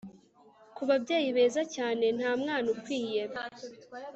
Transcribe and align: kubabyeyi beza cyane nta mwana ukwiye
kubabyeyi 0.75 1.29
beza 1.37 1.61
cyane 1.75 2.05
nta 2.17 2.31
mwana 2.41 2.67
ukwiye 2.75 3.23